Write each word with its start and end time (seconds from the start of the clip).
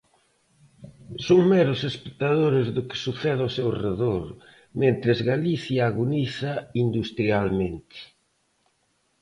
Son 1.25 1.41
meros 1.53 1.81
espectadores 1.91 2.65
do 2.75 2.81
que 2.89 3.01
sucede 3.05 3.41
ao 3.43 3.53
seu 3.57 3.69
redor 3.85 4.23
mentres 4.81 5.19
Galicia 5.31 5.81
agoniza 5.85 6.53
industrialmente. 6.85 7.99